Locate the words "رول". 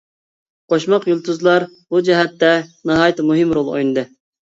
3.59-3.71